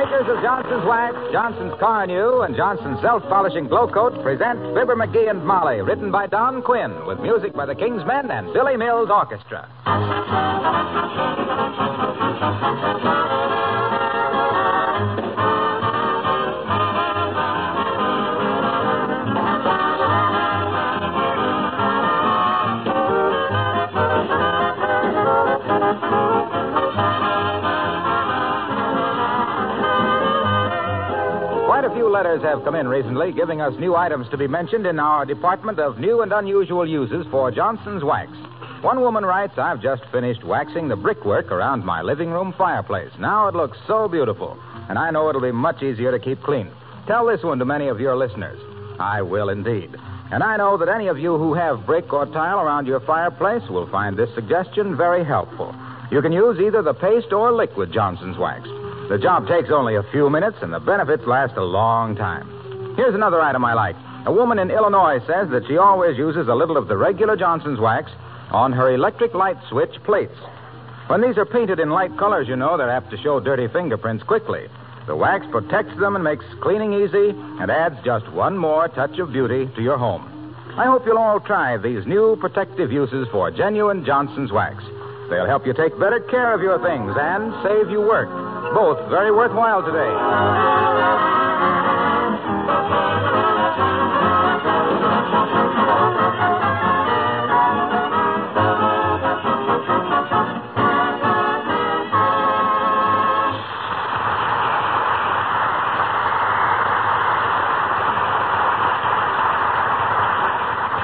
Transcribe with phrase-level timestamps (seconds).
[0.00, 5.44] Makers of Johnson's Wax, Johnson's Carnu, and Johnson's Self Polishing Glo-Coat present Fibber McGee and
[5.44, 9.68] Molly, written by Don Quinn, with music by the Kingsmen and Billy Mills Orchestra.
[32.10, 35.78] Letters have come in recently giving us new items to be mentioned in our department
[35.78, 38.30] of new and unusual uses for Johnson's Wax.
[38.82, 43.12] One woman writes, I've just finished waxing the brickwork around my living room fireplace.
[43.18, 46.70] Now it looks so beautiful, and I know it'll be much easier to keep clean.
[47.06, 48.58] Tell this one to many of your listeners.
[48.98, 49.94] I will indeed.
[50.32, 53.68] And I know that any of you who have brick or tile around your fireplace
[53.68, 55.74] will find this suggestion very helpful.
[56.10, 58.68] You can use either the paste or liquid Johnson's Wax.
[59.10, 62.94] The job takes only a few minutes, and the benefits last a long time.
[62.94, 63.96] Here's another item I like.
[64.24, 67.80] A woman in Illinois says that she always uses a little of the regular Johnson's
[67.80, 68.08] wax
[68.52, 70.38] on her electric light switch plates.
[71.08, 74.22] When these are painted in light colors, you know, they're apt to show dirty fingerprints
[74.22, 74.68] quickly.
[75.08, 79.32] The wax protects them and makes cleaning easy and adds just one more touch of
[79.32, 80.22] beauty to your home.
[80.78, 84.84] I hope you'll all try these new protective uses for genuine Johnson's wax.
[85.30, 88.49] They'll help you take better care of your things and save you work.
[88.74, 90.10] Both very worthwhile today.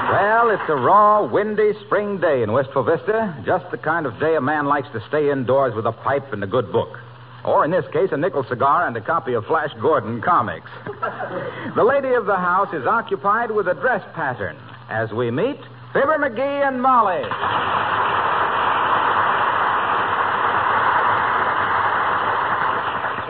[0.09, 3.43] Well, it's a raw, windy spring day in Wistful Vista.
[3.45, 6.43] Just the kind of day a man likes to stay indoors with a pipe and
[6.43, 6.97] a good book.
[7.47, 10.69] Or, in this case, a nickel cigar and a copy of Flash Gordon comics.
[11.75, 14.57] the lady of the house is occupied with a dress pattern.
[14.89, 15.55] As we meet,
[15.93, 17.23] Fibber McGee and Molly.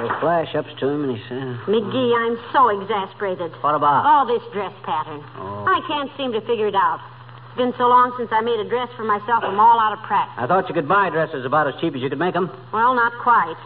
[0.01, 3.53] So Flash ups to him and he says, McGee, I'm so exasperated.
[3.61, 4.01] What about?
[4.01, 5.21] All this dress pattern.
[5.37, 5.69] Oh.
[5.69, 7.05] I can't seem to figure it out.
[7.49, 10.01] It's been so long since I made a dress for myself, I'm all out of
[10.05, 10.33] practice.
[10.41, 12.49] I thought you could buy dresses about as cheap as you could make them.
[12.73, 13.57] Well, not quite.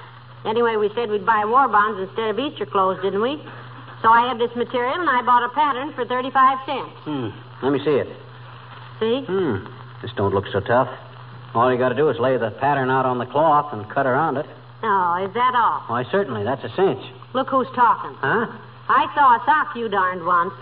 [0.45, 3.37] Anyway, we said we'd buy war bonds instead of Easter clothes, didn't we?
[4.01, 6.91] So I have this material, and I bought a pattern for 35 cents.
[7.05, 7.29] Hmm.
[7.61, 8.09] Let me see it.
[8.99, 9.21] See?
[9.29, 9.65] Hmm.
[10.01, 10.89] This don't look so tough.
[11.53, 14.07] All you got to do is lay the pattern out on the cloth and cut
[14.07, 14.45] around it.
[14.81, 15.85] Oh, is that all?
[15.85, 16.43] Why, certainly.
[16.43, 17.03] That's a cinch.
[17.33, 18.17] Look who's talking.
[18.17, 18.47] Huh?
[18.89, 20.53] I saw a sock you darned once.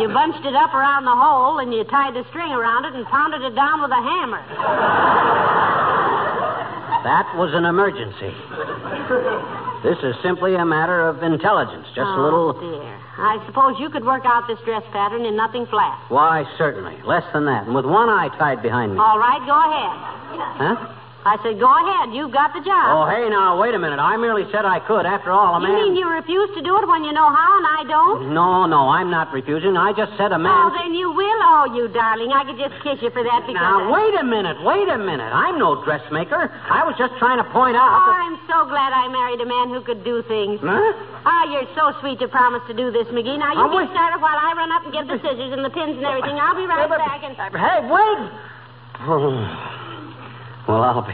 [0.00, 3.06] you bunched it up around the hole, and you tied the string around it and
[3.06, 4.42] pounded it down with a hammer.
[7.04, 8.32] That was an emergency.
[9.82, 11.86] This is simply a matter of intelligence.
[11.96, 12.52] Just a little.
[12.52, 12.80] oh, little.
[12.80, 13.00] dear.
[13.16, 15.98] I suppose you could work out this dress pattern in nothing flat.
[16.08, 17.00] Why, certainly.
[17.04, 17.64] Less than that.
[17.66, 18.98] And with one eye tied behind me.
[18.98, 20.76] All right, go ahead.
[20.76, 20.99] Huh?
[21.20, 22.16] I said, go ahead.
[22.16, 22.96] You've got the job.
[22.96, 24.00] Oh, hey, now, wait a minute.
[24.00, 25.04] I merely said I could.
[25.04, 25.76] After all, a you man.
[25.76, 28.32] You mean you refuse to do it when you know how and I don't?
[28.32, 29.76] No, no, I'm not refusing.
[29.76, 30.48] I just said a man.
[30.48, 31.40] Oh, then you will.
[31.44, 32.32] Oh, you darling.
[32.32, 33.60] I could just kiss you for that because.
[33.60, 35.28] Now, I- wait a minute, wait a minute.
[35.28, 36.48] I'm no dressmaker.
[36.48, 38.16] I was just trying to point Oh, out that...
[38.24, 40.56] I'm so glad I married a man who could do things.
[40.64, 40.72] Huh?
[41.28, 43.36] Ah, you're so sweet to promise to do this, McGee.
[43.36, 43.92] Now, you Oh, get wait.
[43.92, 46.40] started while I run up and get the scissors and the pins and everything.
[46.40, 47.36] I'll be right back and...
[47.36, 48.20] Hey, wait!
[50.70, 51.12] well, I'll be...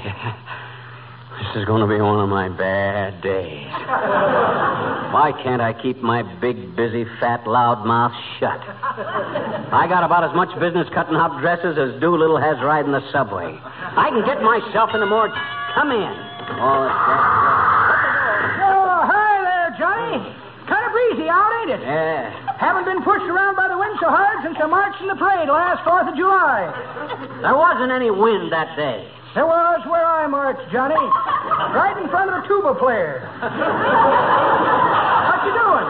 [1.36, 3.68] This is going to be one of my bad days.
[5.12, 8.56] Why can't I keep my big, busy, fat, loud mouth shut?
[8.56, 13.52] I got about as much business cutting up dresses as Doolittle has riding the subway.
[13.52, 15.28] I can get myself into more...
[15.76, 16.14] Come in.
[16.56, 17.04] Oh, that's...
[18.64, 20.24] Oh, hi there, Johnny.
[20.64, 21.84] Kind of breezy out, ain't it?
[21.84, 22.32] Yeah.
[22.56, 25.52] Haven't been pushed around by the wind so hard since I marched in the parade
[25.52, 26.72] last 4th of July.
[27.44, 29.04] There wasn't any wind that day.
[29.36, 30.96] There was where I marched, Johnny.
[30.96, 33.20] Right in front of the tuba player.
[35.28, 35.88] what you doing?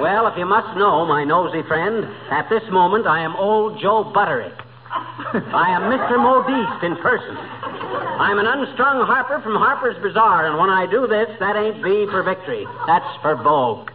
[0.00, 4.08] Well, if you must know, my nosy friend, at this moment I am old Joe
[4.08, 4.56] Butterick.
[4.88, 6.16] I am Mr.
[6.16, 7.36] Modiste in person.
[7.36, 12.06] I'm an unstrung harper from Harper's Bazaar, and when I do this, that ain't V
[12.08, 12.64] for victory.
[12.86, 13.90] That's for Vogue.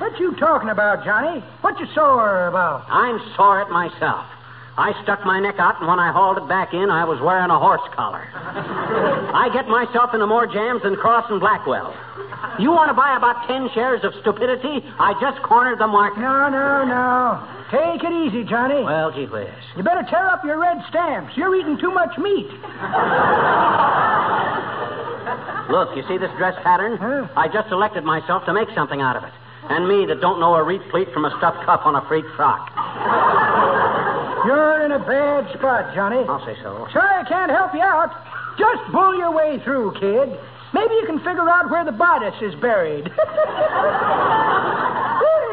[0.00, 1.44] What you talking about, Johnny?
[1.60, 2.88] What you sore about?
[2.88, 4.24] I'm sore at myself.
[4.76, 7.50] I stuck my neck out, and when I hauled it back in, I was wearing
[7.50, 8.26] a horse collar.
[8.34, 11.94] I get myself into more jams than Crosse and Blackwell.
[12.58, 14.82] You want to buy about ten shares of stupidity?
[14.98, 16.18] I just cornered the market.
[16.18, 17.38] No, no, no.
[17.70, 18.82] Take it easy, Johnny.
[18.82, 19.48] Well, gee whiz.
[19.76, 21.36] You better tear up your red stamps.
[21.36, 22.50] You're eating too much meat.
[25.70, 26.98] Look, you see this dress pattern?
[26.98, 27.26] Huh?
[27.34, 29.32] I just elected myself to make something out of it.
[29.70, 32.26] And me that don't know a reef pleat from a stuffed cuff on a freak
[32.36, 32.70] frock.
[34.44, 36.24] You're in a bad spot, Johnny.
[36.28, 36.86] I'll say so.
[36.92, 38.12] Sorry I can't help you out.
[38.58, 40.28] Just bull your way through, kid.
[40.72, 43.06] Maybe you can figure out where the bodice is buried.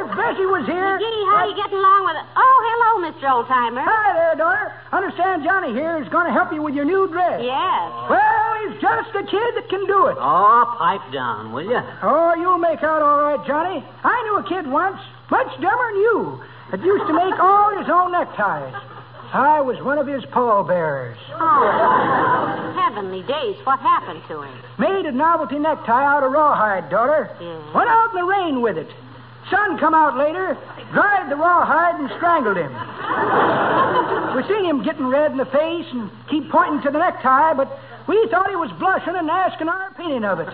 [0.01, 0.99] if Bessie was here.
[0.99, 2.25] Gee, how are you getting along with it?
[2.35, 3.25] Oh, hello, Mr.
[3.31, 3.85] Oldtimer.
[3.85, 4.73] Hi there, daughter.
[4.91, 7.39] Understand Johnny here is going to help you with your new dress.
[7.39, 7.87] Yes.
[8.11, 10.17] Well, he's just a kid that can do it.
[10.19, 11.79] Oh, pipe down, will you?
[12.03, 13.79] Oh, you'll make out all right, Johnny.
[14.03, 14.99] I knew a kid once,
[15.31, 18.75] much dumber than you, that used to make all his own neckties.
[19.31, 21.17] I was one of his pallbearers.
[21.39, 23.55] Oh, heavenly days.
[23.63, 24.51] What happened to him?
[24.77, 27.31] Made a novelty necktie out of rawhide, daughter.
[27.39, 27.73] Yeah.
[27.73, 28.91] Went out in the rain with it.
[29.49, 30.59] Sun come out later,
[30.91, 32.71] dried the rawhide and strangled him.
[34.35, 37.71] we seen him getting red in the face and keep pointing to the necktie, but
[38.07, 40.51] we thought he was blushing and asking our opinion of it.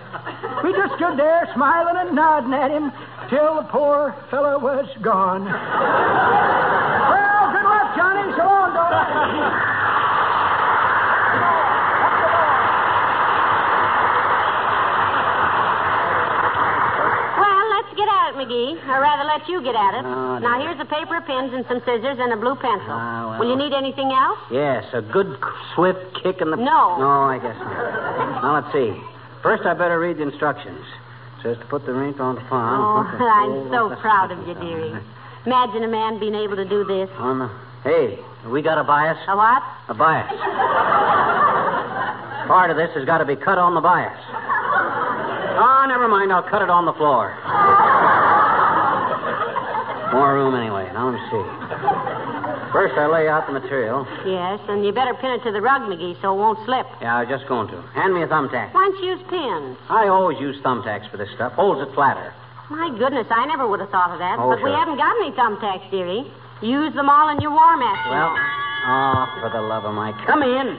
[0.62, 2.92] We just stood there smiling and nodding at him
[3.30, 5.44] till the poor fellow was gone.
[5.44, 5.52] well,
[7.52, 8.32] good luck, Johnny.
[8.36, 9.04] So long, daughter.
[17.38, 18.74] Well, let's get at it, McGee.
[18.88, 20.02] Or rather, let you get at it.
[20.42, 22.90] Now, here's a paper, of pins, and some scissors, and a blue pencil.
[22.90, 23.38] Ah, well.
[23.40, 24.38] Will you need anything else?
[24.50, 25.36] Yes, a good
[25.74, 26.56] swift kick in the.
[26.56, 26.98] No.
[26.98, 28.42] No, I guess not.
[28.42, 28.92] Now, let's see.
[29.42, 30.82] First, I better read the instructions.
[31.42, 32.80] To put the rink on the farm.
[32.82, 34.92] Oh, I'm so proud of you, dearie.
[35.46, 37.08] Imagine a man being able to do this.
[37.14, 37.48] Oh, on the.
[37.84, 38.18] Hey,
[38.50, 39.16] we got a bias?
[39.28, 39.62] A what?
[39.88, 40.26] A bias.
[42.48, 44.18] Part of this has got to be cut on the bias.
[45.60, 46.32] Oh, never mind.
[46.32, 47.30] I'll cut it on the floor.
[50.12, 50.90] More room anyway.
[50.92, 52.17] Now let me see.
[52.72, 54.06] First, I lay out the material.
[54.26, 56.86] Yes, and you better pin it to the rug, McGee, so it won't slip.
[57.00, 57.80] Yeah, I was just going to.
[57.96, 58.74] Hand me a thumbtack.
[58.74, 59.78] Why don't you use pins?
[59.88, 61.52] I always use thumbtacks for this stuff.
[61.54, 62.34] Holds it flatter.
[62.70, 64.38] My goodness, I never would have thought of that.
[64.38, 66.30] Oh, but we haven't got any thumbtacks, dearie.
[66.60, 68.04] Use them all in your war match.
[68.10, 70.16] Well, oh, for the love of Mike.
[70.26, 70.76] Come in.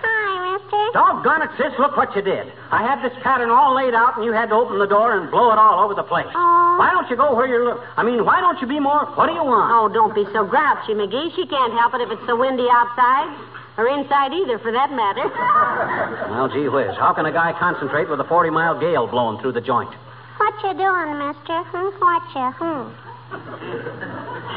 [0.00, 0.77] Hi, mister.
[0.92, 2.52] Doggone it, sis, look what you did.
[2.70, 5.30] I had this pattern all laid out, and you had to open the door and
[5.30, 6.28] blow it all over the place.
[6.34, 6.76] Oh.
[6.78, 7.78] Why don't you go where you're...
[7.96, 9.06] I mean, why don't you be more...
[9.16, 9.70] What do you want?
[9.72, 11.34] Oh, don't be so grouchy, McGee.
[11.36, 13.28] She can't help it if it's so windy outside.
[13.76, 15.24] Or inside either, for that matter.
[16.28, 19.60] Well, gee whiz, how can a guy concentrate with a 40-mile gale blowing through the
[19.60, 19.90] joint?
[20.36, 21.62] What you doing, mister?
[21.72, 21.90] Hmm?
[21.98, 22.90] What you, hmm?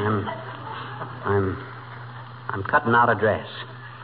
[0.03, 0.29] I'm...
[1.25, 1.63] I'm...
[2.49, 3.47] I'm cutting out a dress.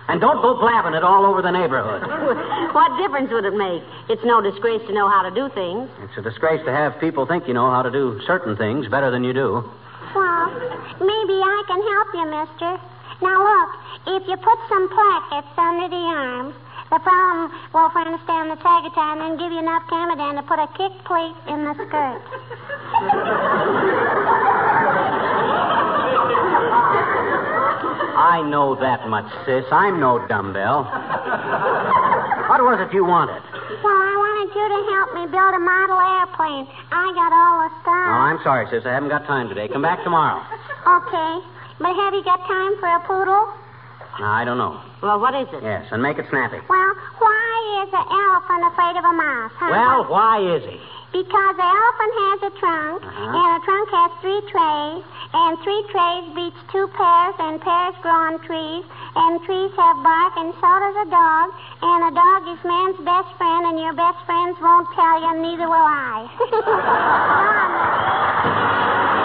[0.07, 2.01] And don't go blabbing it all over the neighborhood.
[2.73, 3.83] what difference would it make?
[4.07, 5.89] It's no disgrace to know how to do things.
[5.99, 9.11] It's a disgrace to have people think you know how to do certain things better
[9.11, 9.63] than you do.
[10.15, 10.47] Well,
[11.03, 12.79] maybe I can help you, mister.
[13.19, 13.69] Now, look,
[14.15, 16.55] if you put some plackets under the arms,
[16.89, 20.67] the problem will understand the tag time and give you enough camadan to put a
[20.79, 22.23] kick plate in the skirt.
[28.27, 29.63] I know that much, sis.
[29.71, 30.83] I'm no dumbbell.
[30.83, 33.39] What was it you wanted?
[33.79, 36.67] Well, I wanted you to help me build a model airplane.
[36.91, 38.07] I got all the stuff.
[38.11, 38.27] Oh.
[38.27, 38.83] I'm sorry, sis.
[38.83, 39.71] I haven't got time today.
[39.71, 40.43] Come back tomorrow.
[40.43, 41.39] Okay.
[41.79, 43.47] But have you got time for a poodle?
[44.19, 44.75] I don't know.
[45.01, 45.61] Well, what is it?
[45.63, 46.57] Yes, and make it snappy.
[46.67, 49.51] Well, why is an elephant afraid of a mouse?
[49.55, 49.69] Huh?
[49.69, 50.79] Well, why is he?
[51.13, 53.37] Because the elephant has a trunk, Uh-huh.
[53.37, 55.01] and a trunk has three trays,
[55.33, 58.83] and three trays beats two pears, and pears grow on trees,
[59.15, 61.47] and trees have bark, and so does a dog,
[61.81, 65.41] and a dog is man's best friend, and your best friends won't tell you, and
[65.45, 66.27] neither will I.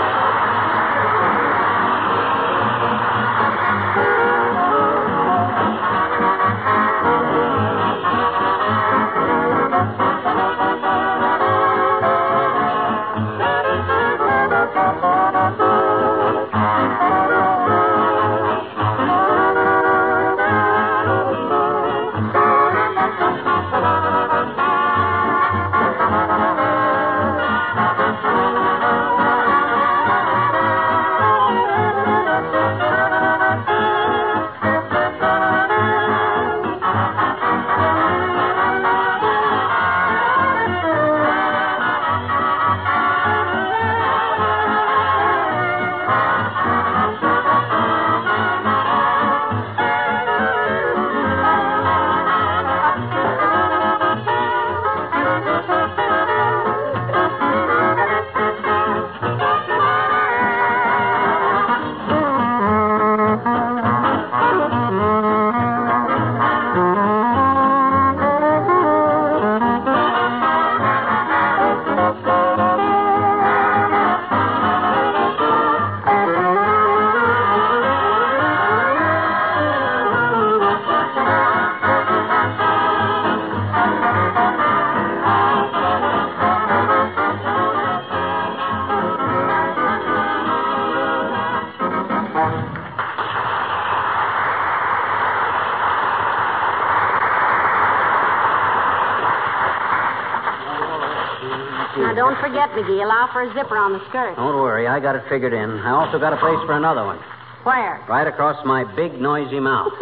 [102.42, 104.34] forget, McGee, allow for a zipper on the skirt.
[104.34, 105.70] Don't worry, I got it figured in.
[105.78, 107.22] I also got a place for another one.
[107.62, 108.02] Where?
[108.10, 109.94] Right across my big, noisy mouth.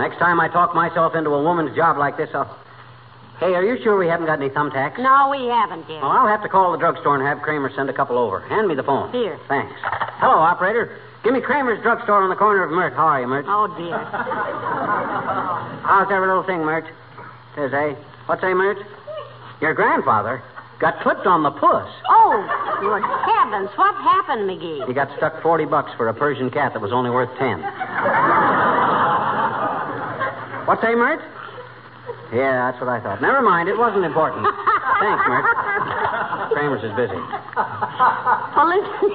[0.00, 2.48] Next time I talk myself into a woman's job like this, I'll.
[3.38, 4.96] Hey, are you sure we haven't got any thumbtacks?
[4.98, 6.00] No, we haven't yet.
[6.00, 8.40] Well, I'll have to call the drugstore and have Kramer send a couple over.
[8.40, 9.12] Hand me the phone.
[9.12, 9.38] Here.
[9.48, 9.74] Thanks.
[10.22, 10.96] Hello, operator.
[11.24, 12.94] Give me Kramer's drugstore on the corner of Mert.
[12.94, 13.44] How are you, Mert?
[13.48, 13.98] Oh, dear.
[15.84, 16.86] How's every little thing, Mert?
[17.56, 17.94] Says, eh?
[18.26, 18.78] What's a Mert?
[19.60, 20.42] Your grandfather
[20.82, 21.86] got clipped on the puss.
[22.10, 22.34] Oh,
[22.82, 23.70] good heavens.
[23.78, 24.82] What happened, McGee?
[24.90, 27.62] He got stuck 40 bucks for a Persian cat that was only worth 10.
[30.66, 31.22] What's a Mert?
[32.34, 33.22] Yeah, that's what I thought.
[33.22, 34.42] Never mind, it wasn't important.
[34.42, 35.46] Thanks, Mert.
[36.50, 37.14] Kramer's is busy.
[37.14, 39.06] Well, listen,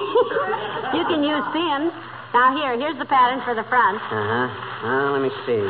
[0.96, 1.92] you can use pins.
[2.32, 4.00] Now, here, here's the pattern for the front.
[4.08, 4.48] Uh-huh.
[4.88, 5.60] Well, let me see.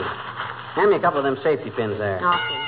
[0.78, 2.22] Hand me a couple of them safety pins there.
[2.22, 2.60] Okay.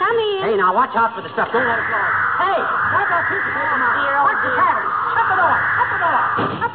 [0.00, 0.40] Come in.
[0.48, 1.52] Hey, now watch out for the stuff.
[1.52, 2.27] Don't let it fall.
[2.48, 3.76] Hey, what that piece of paper?
[3.76, 4.88] Dear, oh, What's the pattern?
[5.12, 5.56] Shut the door.
[5.76, 6.20] Shut the door.
[6.56, 6.72] Shut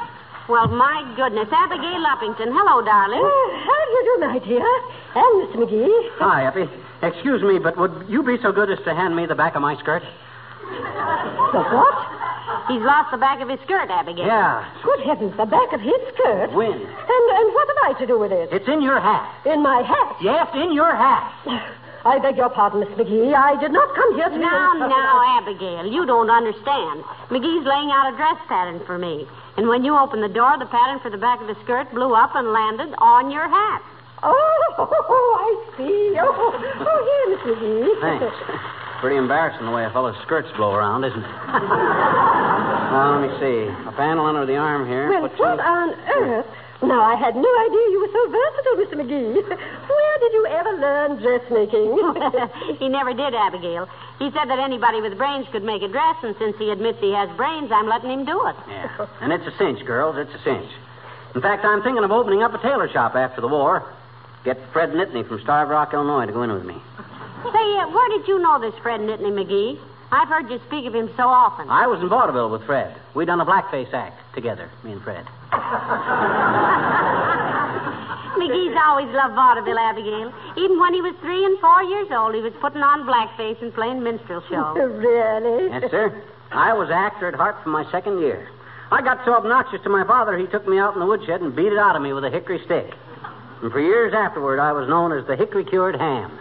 [0.54, 1.50] Well, my goodness.
[1.50, 2.54] Abigail Uppington.
[2.54, 3.26] Hello, darling.
[3.26, 4.70] Oh, how do you do, my dear?
[5.18, 5.58] And Mr.
[5.66, 5.98] McGee.
[6.22, 6.70] Hi, Eppie.
[7.02, 9.62] Excuse me, but would you be so good as to hand me the back of
[9.62, 10.04] my skirt?
[10.04, 11.96] The what?
[12.70, 14.26] He's lost the back of his skirt, Abigail.
[14.26, 14.62] Yeah.
[14.84, 16.54] Good heavens, the back of his skirt.
[16.54, 16.80] Wind.
[16.86, 18.50] And and what am I to do with it?
[18.54, 19.26] It's in your hat.
[19.46, 20.18] In my hat.
[20.22, 21.34] Yes, in your hat.
[22.06, 23.32] I beg your pardon, Miss McGee.
[23.32, 24.38] I did not come here to.
[24.38, 27.00] Now, now, Abigail, you don't understand.
[27.32, 29.26] McGee's laying out a dress pattern for me.
[29.56, 32.14] And when you opened the door, the pattern for the back of the skirt blew
[32.14, 33.82] up and landed on your hat.
[34.22, 34.36] Oh,
[35.40, 36.16] I see.
[36.20, 38.02] Oh, oh here, Miss McGee.
[38.02, 38.36] Thanks.
[39.00, 41.28] Pretty embarrassing the way a fellow's skirts blow around, isn't it?
[42.92, 43.68] well, let me see.
[43.88, 45.10] A panel under the arm here.
[45.10, 46.48] Well, what some- on earth?
[46.84, 48.96] Now, I had no idea you were so versatile, Mr.
[49.00, 49.40] McGee.
[50.24, 52.78] Where did you ever learn dressmaking?
[52.80, 53.90] he never did, Abigail.
[54.20, 57.12] He said that anybody with brains could make a dress, and since he admits he
[57.12, 58.56] has brains, I'm letting him do it.
[58.70, 59.08] Yeah.
[59.20, 60.16] And it's a cinch, girls.
[60.18, 60.72] It's a cinch.
[61.36, 63.84] In fact, I'm thinking of opening up a tailor shop after the war.
[64.46, 66.76] Get Fred Nitney from Starved Rock, Illinois, to go in with me.
[67.44, 69.78] Say, uh, where did you know this Fred Nitney McGee?
[70.10, 71.68] I've heard you speak of him so often.
[71.70, 72.96] I was in vaudeville with Fred.
[73.14, 75.28] We done a blackface act together, me and Fred.
[78.44, 80.34] McGee's always loved vaudeville, Abigail.
[80.58, 83.74] Even when he was three and four years old, he was putting on blackface and
[83.74, 84.76] playing minstrel shows.
[85.00, 85.70] really?
[85.72, 86.12] Yes, sir.
[86.52, 88.50] I was actor at heart from my second year.
[88.92, 91.56] I got so obnoxious to my father, he took me out in the woodshed and
[91.56, 92.94] beat it out of me with a hickory stick.
[93.64, 96.30] And for years afterward, I was known as the hickory cured ham.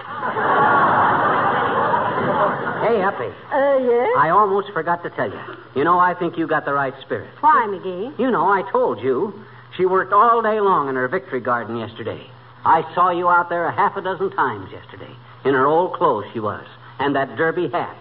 [2.82, 4.08] hey, Uppy, Uh, yes?
[4.18, 5.40] I almost forgot to tell you.
[5.76, 7.30] You know, I think you got the right spirit.
[7.40, 8.18] Why, McGee?
[8.18, 9.32] You know, I told you.
[9.76, 12.26] She worked all day long in her victory garden yesterday.
[12.64, 15.10] I saw you out there a half a dozen times yesterday.
[15.44, 16.64] In her old clothes, she was.
[16.98, 17.96] And that derby hat.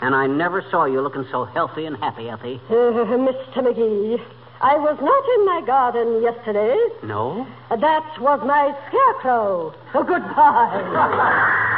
[0.00, 2.60] And I never saw you looking so healthy and happy, Effie.
[2.68, 3.56] Uh, Mr.
[3.56, 4.20] McGee,
[4.60, 6.76] I was not in my garden yesterday.
[7.02, 7.46] No?
[7.70, 9.74] That was my scarecrow.
[9.94, 11.60] Oh, goodbye.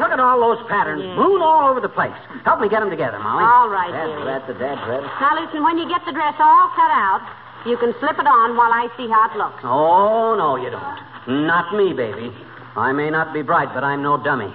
[0.00, 1.02] Look at all those patterns.
[1.06, 1.14] Yeah.
[1.14, 2.14] Balloon all over the place.
[2.44, 3.46] Help me get them together, Molly.
[3.46, 4.26] All right, That's dearie.
[4.26, 5.06] right, the dad's ready.
[5.22, 7.22] Now, listen, when you get the dress all cut out,
[7.64, 9.62] you can slip it on while I see how it looks.
[9.62, 11.46] Oh, no, you don't.
[11.46, 12.34] Not me, baby.
[12.76, 14.52] I may not be bright, but I'm no dummy.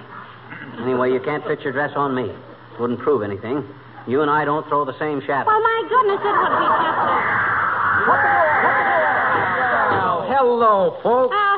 [0.80, 2.30] Anyway, you can't fit your dress on me.
[2.78, 3.64] Wouldn't prove anything.
[4.06, 5.46] You and I don't throw the same shadow.
[5.48, 8.12] Well, my goodness, it would be just a...
[9.92, 11.34] Well, hello, folks.
[11.36, 11.51] Oh,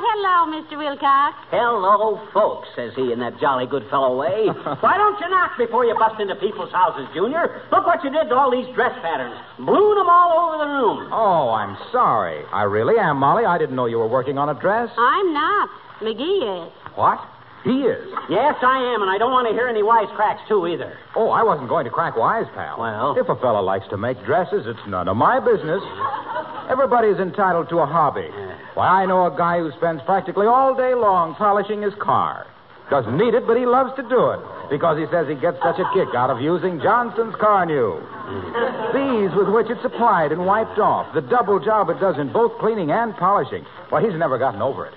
[0.44, 0.78] hello, Mr.
[0.78, 1.36] Wilcox.
[1.50, 4.46] Hello, folks, says he in that jolly good fellow way.
[4.80, 7.62] Why don't you knock before you bust into people's houses, Junior?
[7.72, 9.36] Look what you did to all these dress patterns.
[9.58, 11.10] Blew them all over the room.
[11.12, 12.44] Oh, I'm sorry.
[12.52, 13.44] I really am, Molly.
[13.44, 14.90] I didn't know you were working on a dress.
[14.98, 15.70] I'm not.
[16.00, 16.72] McGee is.
[16.94, 17.20] What?
[17.64, 18.04] He is.
[18.28, 20.98] Yes, I am, and I don't want to hear any wisecracks, too, either.
[21.16, 22.78] Oh, I wasn't going to crack wise, pal.
[22.78, 23.16] Well?
[23.18, 25.82] If a fella likes to make dresses, it's none of my business.
[26.68, 28.28] Everybody's entitled to a hobby.
[28.74, 32.46] Why, I know a guy who spends practically all day long polishing his car.
[32.90, 35.80] Doesn't need it, but he loves to do it because he says he gets such
[35.80, 37.96] a kick out of using Johnson's Carnu.
[37.96, 38.92] Mm.
[38.92, 42.58] These with which it's applied and wiped off, the double job it does in both
[42.60, 43.64] cleaning and polishing.
[43.88, 44.92] Why, he's never gotten over it.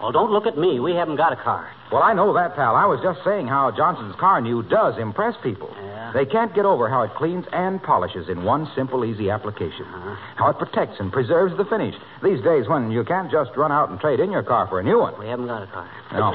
[0.00, 0.78] Well, don't look at me.
[0.78, 1.68] We haven't got a car.
[1.90, 2.76] Well, I know that, pal.
[2.76, 5.74] I was just saying how Johnson's Carnu does impress people.
[5.74, 6.12] Yeah?
[6.14, 9.86] They can't get over how it cleans and polishes in one simple, easy application.
[9.88, 10.14] Huh?
[10.36, 11.96] How it protects and preserves the finish.
[12.22, 14.84] These days when you can't just run out and trade in your car for a
[14.84, 15.18] new one.
[15.18, 15.90] We haven't got a car.
[16.12, 16.30] No.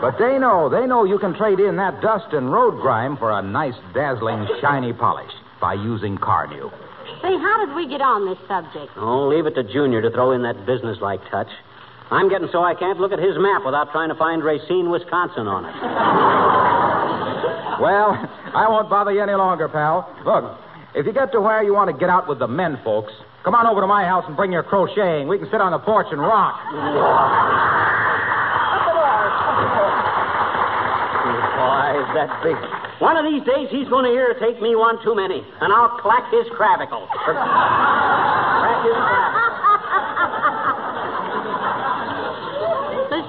[0.00, 3.32] but they know, they know you can trade in that dust and road grime for
[3.32, 6.70] a nice, dazzling, shiny polish by using Carnu.
[7.22, 8.92] Say, how did we get on this subject?
[8.96, 11.48] Oh, leave it to Junior to throw in that businesslike touch.
[12.10, 15.46] I'm getting so I can't look at his map without trying to find Racine, Wisconsin
[15.46, 15.74] on it.
[17.80, 18.14] Well,
[18.54, 20.06] I won't bother you any longer, pal.
[20.24, 20.44] Look,
[20.94, 23.54] if you get to where you want to get out with the men folks, come
[23.54, 25.26] on over to my house and bring your crocheting.
[25.26, 26.54] We can sit on the porch and rock.
[31.58, 32.54] Why, is that big?
[33.02, 36.30] One of these days, he's going to irritate me one too many, and I'll clack
[36.30, 37.08] his clavicle.
[37.26, 39.53] clack his clavicle.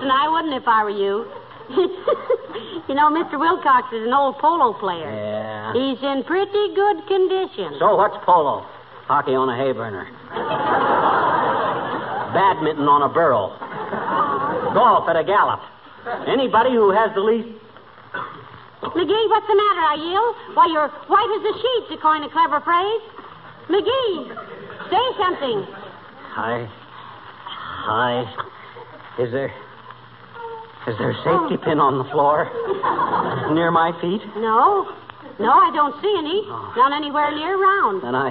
[0.05, 1.25] Listen, I wouldn't if I were you.
[2.85, 3.41] you know, Mr.
[3.41, 5.09] Wilcox is an old polo player.
[5.09, 5.73] Yeah.
[5.73, 7.73] He's in pretty good condition.
[7.81, 8.61] So what's polo?
[9.09, 10.05] Hockey on a hay burner.
[12.37, 13.57] Badminton on a burro.
[14.77, 15.65] Golf at a gallop.
[16.29, 17.49] Anybody who has the least.
[18.85, 19.81] McGee, what's the matter?
[19.89, 20.37] I yell.
[20.53, 23.01] Why, you're white as a sheet, to coin a clever phrase.
[23.73, 24.29] McGee,
[24.85, 25.65] say something.
[26.37, 26.69] I.
[27.89, 28.29] I.
[29.17, 29.64] Is there.
[30.87, 32.45] Is there a safety pin on the floor?
[33.53, 34.21] Near my feet?
[34.37, 34.85] No.
[35.41, 36.45] No, I don't see any.
[36.45, 36.77] Ah.
[36.77, 38.05] Not anywhere near round.
[38.05, 38.29] Then I.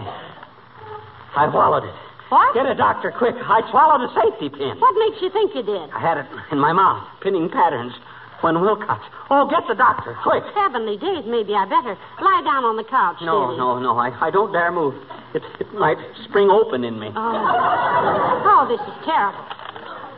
[1.34, 1.94] I swallowed it.
[2.30, 2.54] What?
[2.54, 3.34] Get a doctor quick.
[3.34, 4.78] I swallowed a safety pin.
[4.78, 5.90] What makes you think you did?
[5.90, 7.92] I had it in my mouth, pinning patterns.
[8.40, 9.00] When Wilcox.
[9.30, 10.44] Oh, get the doctor, quick.
[10.54, 13.16] Heavenly days, maybe I better lie down on the couch.
[13.24, 13.96] No, no, no.
[13.96, 14.92] I, I don't dare move.
[15.32, 15.96] It, it might
[16.28, 17.08] spring open in me.
[17.08, 17.34] Oh.
[18.44, 19.40] oh, this is terrible.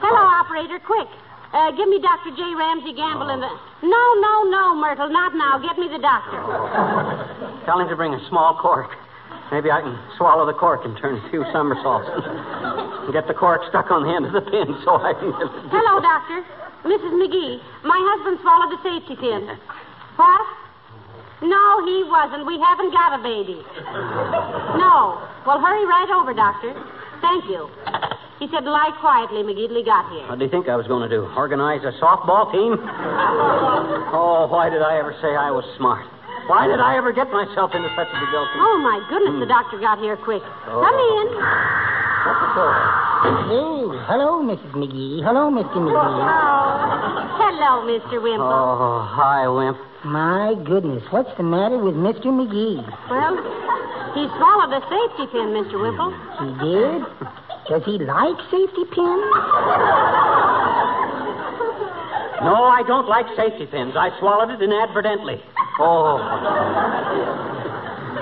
[0.03, 1.07] Hello, operator, quick.
[1.53, 2.35] Uh, give me Dr.
[2.37, 2.43] J.
[2.57, 3.49] Ramsey Gamble in the.
[3.83, 5.59] No, no, no, Myrtle, not now.
[5.59, 6.39] Get me the doctor.
[7.65, 8.91] Tell him to bring a small cork.
[9.53, 12.11] Maybe I can swallow the cork and turn a few somersaults.
[12.11, 15.31] and get the cork stuck on the end of the pin so I can.
[15.71, 16.43] Hello, doctor.
[16.83, 17.15] Mrs.
[17.15, 17.63] McGee.
[17.87, 19.47] My husband swallowed a safety pin.
[20.19, 20.43] What?
[21.43, 22.47] No, he wasn't.
[22.47, 23.63] We haven't got a baby.
[24.83, 25.21] No.
[25.47, 26.75] Well, hurry right over, doctor.
[27.21, 27.69] Thank you.
[28.39, 30.29] He said, lie quietly, McGee, got here.
[30.29, 31.25] What do you think I was going to do?
[31.37, 32.77] Organize a softball team?
[34.17, 36.07] Oh, why did I ever say I was smart?
[36.47, 38.57] Why did I ever get myself into such a difficulty?
[38.63, 39.57] Oh, my goodness, the hmm.
[39.57, 40.43] doctor got here quick.
[40.71, 40.79] Oh.
[40.79, 41.27] Come in.
[42.23, 42.97] What's the trouble?
[43.51, 44.73] Oh, hello, Mrs.
[44.79, 45.27] McGee.
[45.27, 45.75] Hello, Mr.
[45.75, 45.91] McGee.
[45.91, 46.66] Hello,
[47.87, 48.23] Mr.
[48.23, 48.47] Wimple.
[48.47, 49.79] Oh, hi, Wimp.
[50.05, 52.27] My goodness, what's the matter with Mr.
[52.27, 52.83] McGee?
[53.11, 53.37] Well,
[54.15, 55.79] he swallowed a safety pin, Mr.
[55.79, 56.11] Wimple.
[56.43, 57.03] He did?
[57.69, 59.27] Does he like safety pins?
[62.43, 63.95] No, I don't like safety pins.
[63.97, 65.43] I swallowed it inadvertently.
[65.79, 66.19] Oh.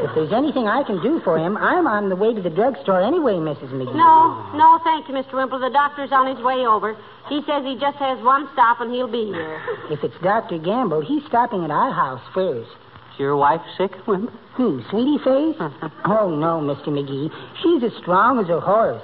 [0.04, 3.00] If there's anything I can do for him, I'm on the way to the drugstore
[3.00, 3.72] anyway, Mrs.
[3.72, 3.96] McGee.
[3.96, 5.32] No, no, thank you, Mr.
[5.32, 5.58] Wimple.
[5.58, 6.92] The doctor's on his way over.
[7.30, 9.62] He says he just has one stop and he'll be here.
[9.88, 10.58] If it's Dr.
[10.58, 12.68] Gamble, he's stopping at our house first.
[13.14, 14.28] Is your wife sick, Wimp?
[14.56, 15.56] Who, hmm, Sweetie Face?
[16.04, 16.88] oh, no, Mr.
[16.88, 17.32] McGee.
[17.62, 19.00] She's as strong as a horse.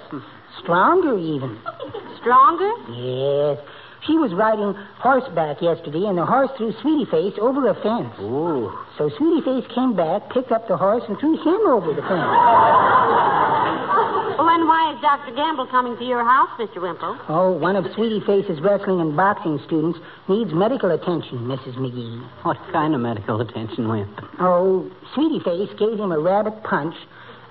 [0.60, 1.58] Stronger, even.
[2.20, 2.70] Stronger?
[2.92, 3.56] Yes.
[4.06, 8.14] She was riding horseback yesterday, and the horse threw Sweetie Face over a fence.
[8.20, 8.72] Ooh.
[8.96, 12.30] So Sweetie Face came back, picked up the horse, and threw him over the fence.
[14.40, 15.36] Well, then why is Dr.
[15.36, 16.80] Gamble coming to your house, Mr.
[16.80, 17.18] Wimple?
[17.28, 21.76] Oh, one of Sweetie Face's wrestling and boxing students needs medical attention, Mrs.
[21.76, 22.24] McGee.
[22.42, 24.18] What kind of medical attention, Wimp?
[24.40, 26.94] Oh, Sweetie Face gave him a rabbit punch,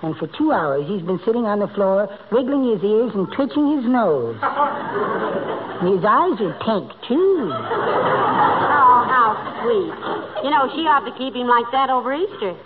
[0.02, 3.76] and for two hours he's been sitting on the floor, wiggling his ears and twitching
[3.76, 4.36] his nose.
[4.40, 7.50] And his eyes are pink, too.
[7.52, 10.44] Oh, how sweet.
[10.44, 12.56] You know, she ought to keep him like that over Easter.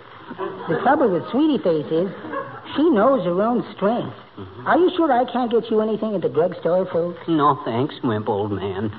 [0.67, 2.09] The trouble with Sweetie Face is
[2.75, 4.15] she knows her own strength.
[4.65, 7.19] Are you sure I can't get you anything at the drugstore, folks?
[7.27, 8.91] No, thanks, Wimp, old man.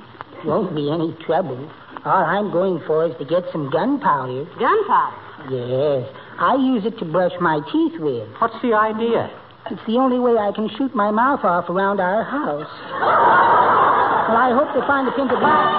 [0.45, 1.71] Won't be any trouble.
[2.05, 4.45] All I'm going for is to get some gunpowder.
[4.59, 5.17] Gunpowder.
[5.51, 8.29] Yes, I use it to brush my teeth with.
[8.39, 9.31] What's the idea?
[9.71, 12.69] It's the only way I can shoot my mouth off around our house.
[14.29, 15.73] Well, I hope they find a pint of glass.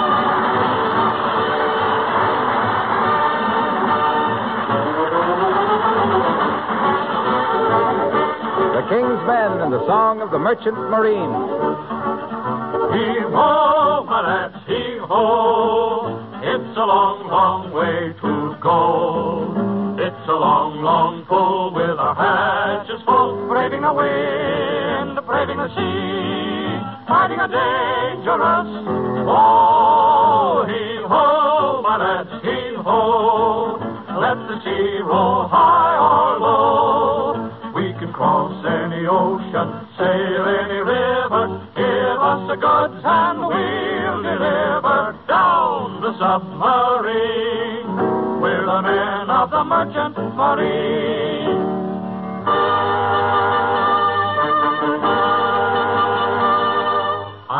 [8.74, 11.34] The King's Men and the Song of the Merchant Marine.
[12.98, 16.18] Heave ho, my lads, heave ho.
[16.42, 19.07] It's a long, long way to go.
[23.98, 26.78] Wind, braving the sea,
[27.10, 28.70] fighting a dangerous
[29.26, 30.66] foe.
[30.70, 33.82] Heave ho, my lads, heave ho.
[34.22, 37.74] Let the sea roll high or low.
[37.74, 41.44] We can cross any ocean, sail any river.
[41.74, 47.90] Give us the goods and we'll deliver down the submarine.
[48.42, 51.27] We're the men of the merchant marine.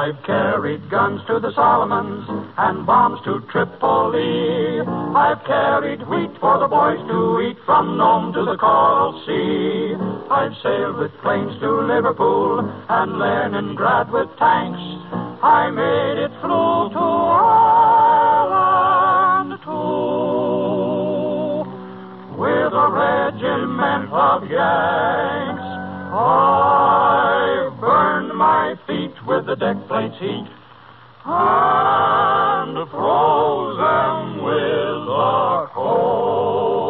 [0.08, 2.26] I've carried guns to the Solomons
[2.58, 4.80] and bombs to Tripoli.
[4.80, 9.98] I've carried wheat for the boys to eat from Nome to the Coral Sea.
[10.32, 14.80] I've sailed with planes to Liverpool and Leningrad with tanks.
[15.44, 17.04] I made it through to
[18.32, 20.08] Ireland too
[22.40, 25.68] with a regiment of Yanks.
[26.16, 28.77] I burned my
[29.28, 30.48] with the deck plates heat
[31.26, 36.88] and froze them with the cold.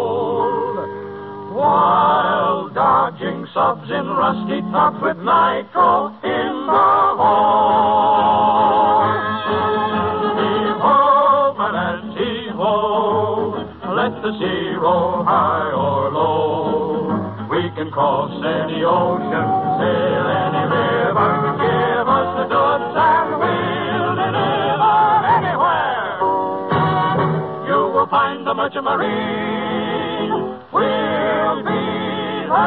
[1.57, 7.97] While dodging subs in rusty tops with nitro in the hold.
[10.37, 13.65] Heave-ho, my lads, heave-ho.
[13.97, 17.49] Let the sea roll high or low.
[17.49, 19.47] We can cross any ocean,
[19.81, 20.56] sail any
[28.83, 32.57] find the Merchant Marine will be there.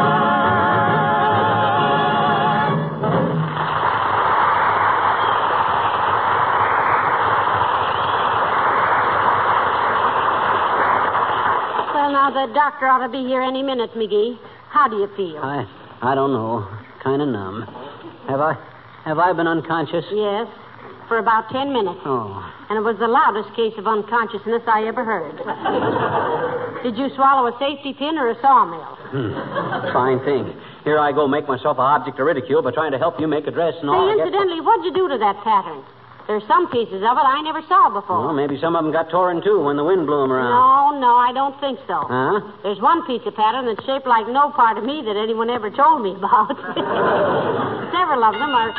[11.94, 14.38] Well, now, the doctor ought to be here any minute, McGee.
[14.70, 15.38] How do you feel?
[15.38, 15.66] I,
[16.03, 16.68] I don't know.
[17.03, 17.62] Kind of numb.
[18.29, 18.55] Have I,
[19.05, 20.05] have I been unconscious?
[20.12, 20.46] Yes,
[21.09, 21.99] for about ten minutes.
[22.05, 25.35] Oh, And it was the loudest case of unconsciousness I ever heard.
[26.87, 28.95] Did you swallow a safety pin or a sawmill?
[29.11, 29.35] Hmm.
[29.91, 30.55] fine thing.
[30.87, 33.51] Here I go, make myself an object of ridicule by trying to help you make
[33.51, 34.07] a dress and all.
[34.07, 35.83] Say, incidentally, what'd you do to that pattern?
[36.31, 38.31] There's some pieces of it I never saw before.
[38.31, 40.55] Well, maybe some of them got torn too when the wind blew them around.
[40.55, 42.07] No, no, I don't think so.
[42.07, 42.39] Huh?
[42.63, 45.75] There's one piece of pattern that's shaped like no part of me that anyone ever
[45.75, 46.55] told me about.
[47.91, 48.71] Several of them are.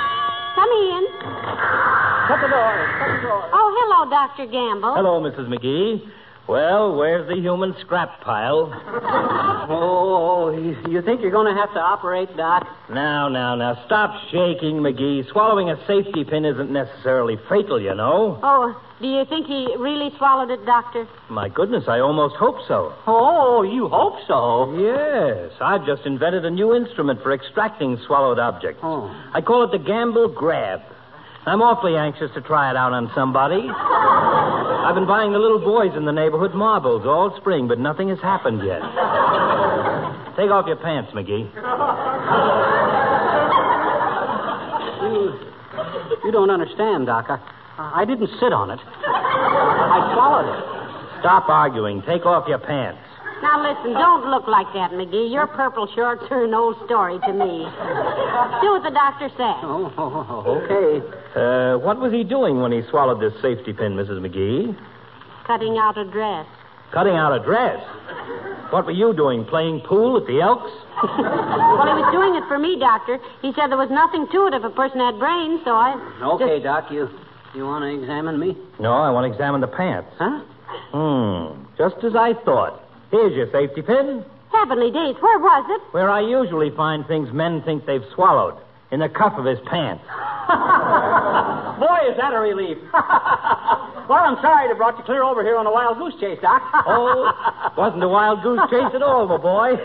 [0.56, 1.91] Come in.
[2.32, 2.88] Shut the door.
[2.98, 3.50] Shut the door.
[3.52, 4.46] Oh, hello, Dr.
[4.48, 4.96] Gamble.
[4.96, 5.52] Hello, Mrs.
[5.52, 6.00] McGee.
[6.48, 8.72] Well, where's the human scrap pile?
[9.74, 12.68] Oh, you, you think you're going to have to operate, Doc?
[12.90, 15.32] Now, now, now, stop shaking, McGee.
[15.32, 18.40] Swallowing a safety pin isn't necessarily fatal, you know.
[18.44, 21.08] Oh, do you think he really swallowed it, Doctor?
[21.30, 22.94] My goodness, I almost hope so.
[23.08, 24.76] Oh, you hope so.
[24.76, 28.82] Yes, I've just invented a new instrument for extracting swallowed objects.
[28.84, 29.08] Oh.
[29.34, 30.82] I call it the Gamble Grab.
[31.46, 33.66] I'm awfully anxious to try it out on somebody.
[33.68, 38.20] I've been buying the little boys in the neighborhood marbles all spring, but nothing has
[38.20, 38.82] happened yet.
[40.38, 41.50] Take off your pants, McGee.
[45.02, 45.40] You,
[46.26, 47.26] you don't understand, Doc.
[47.30, 47.40] I,
[47.78, 48.80] I didn't sit on it.
[48.80, 51.22] I swallowed it.
[51.22, 52.04] Stop arguing.
[52.04, 53.02] Take off your pants.
[53.42, 55.32] Now, listen, don't look like that, McGee.
[55.34, 57.66] Your purple shorts are an old story to me.
[58.62, 59.58] Do what the doctor says.
[59.66, 61.02] Oh, oh, oh, okay.
[61.36, 64.22] Uh, what was he doing when he swallowed this safety pin, Mrs.
[64.22, 64.78] McGee?
[65.48, 66.46] Cutting out a dress.
[66.94, 67.82] Cutting out a dress.
[68.70, 69.44] What were you doing?
[69.46, 70.70] Playing pool at the Elks?
[71.04, 73.18] well, he was doing it for me, Doctor.
[73.42, 75.98] He said there was nothing to it if a person had brains, so I.
[76.36, 77.10] Okay, just- Doc, you
[77.56, 78.56] you want to examine me?
[78.80, 80.12] No, I want to examine the pants.
[80.18, 80.40] Huh?
[80.94, 81.64] Hmm.
[81.78, 82.81] Just as I thought.
[83.12, 84.24] Here's your safety pin.
[84.52, 85.94] Heavenly days, where was it?
[85.94, 88.58] Where I usually find things men think they've swallowed.
[88.92, 90.04] In the cuff of his pants.
[91.80, 92.78] Boy, is that a relief.
[92.94, 96.62] well, I'm sorry to brought you clear over here on a wild goose chase, Doc.
[96.88, 99.76] Oh, wasn't a wild goose chase at all, my boy.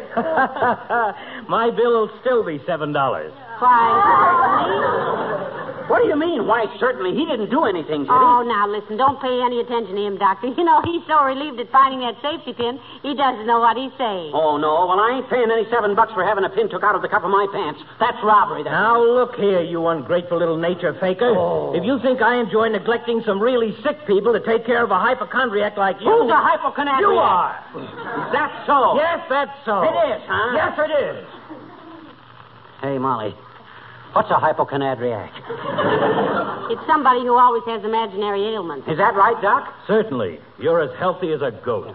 [1.48, 3.32] my bill'll still be seven dollars.
[3.60, 5.52] Why,
[5.88, 6.46] What do you mean?
[6.46, 7.14] Why, certainly.
[7.14, 8.26] He didn't do anything, did he?
[8.26, 10.48] Oh, now listen, don't pay any attention to him, Doctor.
[10.56, 13.92] You know, he's so relieved at finding that safety pin, he doesn't know what he's
[13.98, 14.32] saying.
[14.32, 14.88] Oh, no.
[14.88, 17.08] Well, I ain't paying any seven bucks for having a pin took out of the
[17.08, 17.80] cuff of my pants.
[18.00, 18.64] That's robbery.
[18.64, 18.72] That's...
[18.72, 21.36] Now, look here, you ungrateful little nature faker.
[21.36, 21.76] Oh.
[21.76, 24.98] If you think I enjoy neglecting some really sick people to take care of a
[24.98, 26.08] hypochondriac like you.
[26.08, 27.00] Who's a hypochondriac?
[27.00, 27.52] You are.
[27.76, 28.96] Is that so?
[28.96, 29.82] Yes, that's so.
[29.84, 30.56] It is, huh?
[30.56, 31.26] Yes, it is.
[32.80, 33.34] Hey, Molly.
[34.16, 35.32] What's a hypochondriac?
[36.66, 38.88] It's somebody who always has imaginary ailments.
[38.88, 39.72] Is that right, Doc?
[39.86, 40.40] Certainly.
[40.58, 41.94] You're as healthy as a goat.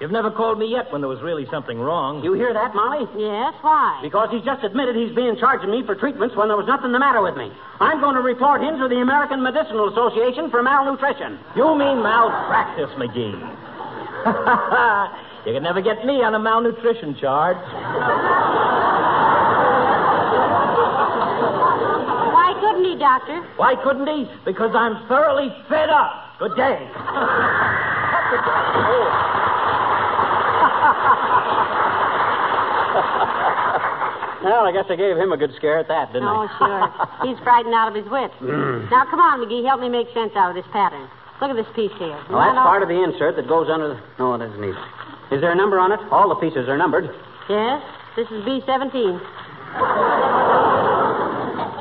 [0.00, 2.24] You've never called me yet when there was really something wrong.
[2.24, 3.04] You hear that, Molly?
[3.12, 4.00] Yes, why?
[4.00, 6.98] Because he's just admitted he's being charging me for treatments when there was nothing the
[6.98, 7.52] matter with me.
[7.80, 11.38] I'm going to report him to the American Medicinal Association for malnutrition.
[11.56, 13.36] You mean malpractice, McGee.
[15.46, 17.56] you can never get me on a malnutrition charge.
[22.36, 22.52] Why
[22.86, 23.42] couldn't he, Doctor?
[23.56, 24.30] Why couldn't he?
[24.44, 26.38] Because I'm thoroughly fed up.
[26.38, 26.90] Good day.
[34.46, 36.30] Well, I guess I gave him a good scare at that, didn't I?
[36.30, 36.86] Oh, sure.
[37.26, 38.32] He's frightened out of his wits.
[38.38, 38.86] Hmm.
[38.94, 39.66] now, come on, McGee.
[39.66, 41.10] Help me make sense out of this pattern.
[41.42, 42.14] Look at this piece here.
[42.30, 43.98] Well, that's part of the insert that goes under the.
[44.20, 44.78] No, it isn't either.
[45.34, 45.98] Is there a number on it?
[46.14, 47.10] All the pieces are numbered.
[47.50, 47.82] Yes,
[48.14, 49.18] this is B17.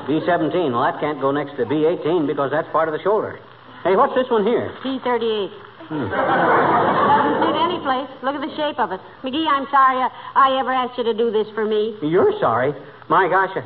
[0.07, 0.71] B17.
[0.71, 3.39] Well, that can't go next to B18 because that's part of the shoulder.
[3.83, 4.73] Hey, what's this one here?
[4.83, 5.51] P38.
[5.85, 8.09] Doesn't fit any place.
[8.25, 8.99] Look at the shape of it.
[9.21, 11.97] McGee, I'm sorry I, I ever asked you to do this for me.
[12.01, 12.73] You're sorry.
[13.09, 13.53] My gosh.
[13.55, 13.61] uh,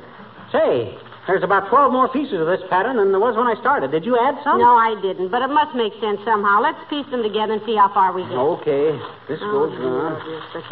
[0.52, 0.98] Say,
[1.28, 3.92] there's about 12 more pieces of this pattern than there was when I started.
[3.92, 4.60] Did you add some?
[4.60, 6.60] No, I didn't, but it must make sense somehow.
[6.60, 8.36] Let's piece them together and see how far we get.
[8.36, 8.98] Okay.
[9.32, 10.20] This Oh, goes on.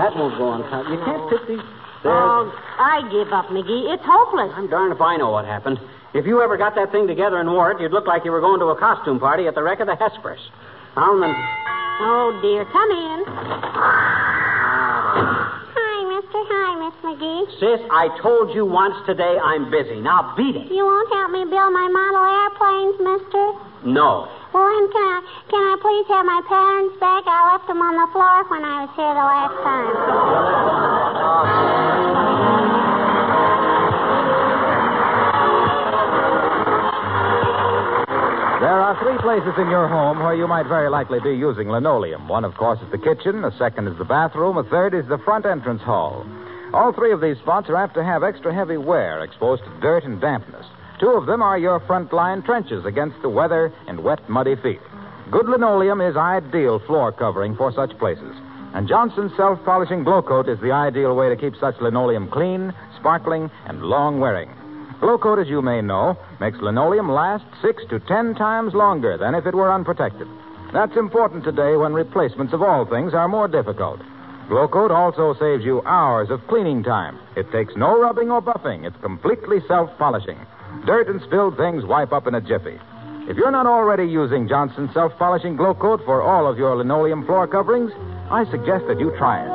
[0.01, 0.83] That won't go on top.
[0.91, 1.63] You can't fit these.
[2.03, 3.93] Oh, I give up, McGee.
[3.93, 4.51] It's hopeless.
[4.55, 5.79] I'm darned if I know what happened.
[6.13, 8.41] If you ever got that thing together and wore it, you'd look like you were
[8.41, 10.41] going to a costume party at the wreck of the Hesperus.
[10.95, 11.35] Them.
[11.99, 12.65] Oh, dear.
[12.65, 14.46] Come in.
[16.87, 17.07] Hi, mister.
[17.07, 17.59] Hi, Miss McGee.
[17.59, 19.99] Sis, I told you once today I'm busy.
[19.99, 20.71] Now beat it.
[20.71, 23.53] You won't help me build my model airplanes, mister?
[23.85, 24.27] No.
[24.53, 27.23] Well, then can I, can I please have my patterns back?
[27.27, 29.91] I left them on the floor when I was here the last time.
[38.61, 42.27] There are three places in your home where you might very likely be using linoleum.
[42.27, 43.43] One, of course, is the kitchen.
[43.43, 44.57] A second is the bathroom.
[44.57, 46.25] A third is the front entrance hall.
[46.73, 50.03] All three of these spots are apt to have extra heavy wear exposed to dirt
[50.03, 50.65] and dampness.
[50.99, 54.81] Two of them are your front line trenches against the weather and wet, muddy feet.
[55.31, 58.35] Good linoleum is ideal floor covering for such places.
[58.73, 63.49] And Johnson's self polishing Glo-Coat is the ideal way to keep such linoleum clean, sparkling,
[63.65, 64.51] and long wearing.
[64.99, 69.45] Glo-Coat, as you may know, makes linoleum last six to ten times longer than if
[69.45, 70.27] it were unprotected.
[70.73, 74.01] That's important today when replacements of all things are more difficult.
[74.47, 77.19] Glo-Coat also saves you hours of cleaning time.
[77.35, 78.85] It takes no rubbing or buffing.
[78.87, 80.39] It's completely self polishing.
[80.85, 82.79] Dirt and spilled things wipe up in a jiffy.
[83.27, 87.45] If you're not already using Johnson's self polishing Glo-Coat for all of your linoleum floor
[87.45, 87.91] coverings,
[88.31, 89.49] I suggest that you try it.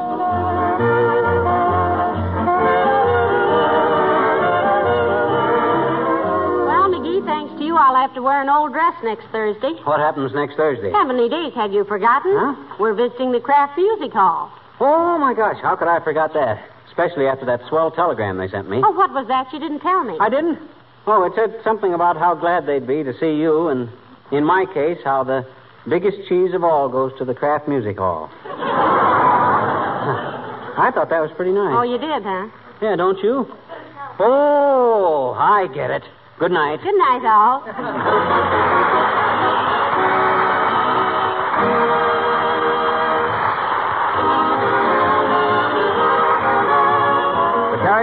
[6.69, 9.73] Well, McGee, thanks to you, I'll have to wear an old dress next Thursday.
[9.85, 10.91] What happens next Thursday?
[10.93, 12.33] Heavenly days, had you forgotten?
[12.37, 12.77] Huh?
[12.79, 14.53] We're visiting the Kraft Music Hall.
[14.81, 15.57] Oh, my gosh.
[15.63, 16.63] How could I forgot that?
[16.89, 18.83] Especially after that swell telegram they sent me.
[18.85, 19.53] Oh, what was that?
[19.53, 20.17] You didn't tell me.
[20.21, 20.59] I didn't?
[21.07, 23.89] Oh, it said something about how glad they'd be to see you, and
[24.31, 25.47] in my case, how the
[25.89, 28.31] biggest cheese of all goes to the Kraft Music Hall.
[30.75, 31.75] I thought that was pretty nice.
[31.77, 32.49] Oh, you did, huh?
[32.81, 33.47] Yeah, don't you?
[34.19, 36.03] Oh, I get it.
[36.39, 36.81] Good night.
[36.83, 38.71] Good night, all.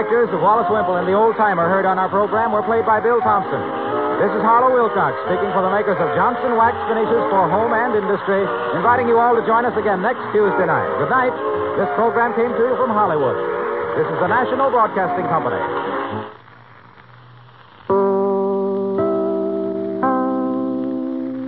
[0.00, 3.04] Characters of Wallace Wimple and the old timer heard on our program were played by
[3.04, 3.60] Bill Thompson.
[4.16, 7.92] This is Harlow Wilcox speaking for the makers of Johnson Wax Finishes for Home and
[7.92, 8.48] Industry,
[8.80, 10.88] inviting you all to join us again next Tuesday night.
[10.96, 11.36] Good night.
[11.76, 13.36] This program came to you from Hollywood.
[14.00, 15.60] This is the National Broadcasting Company.